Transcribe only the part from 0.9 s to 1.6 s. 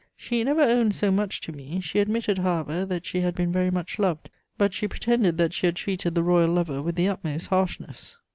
so much to